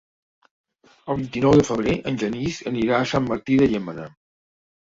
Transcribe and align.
El 1.13 1.19
vint-i-nou 1.19 1.53
de 1.59 1.65
febrer 1.67 1.95
en 2.13 2.17
Genís 2.23 2.57
anirà 2.73 2.97
a 3.01 3.11
Sant 3.13 3.29
Martí 3.33 3.59
de 3.63 3.73
Llémena. 3.75 4.09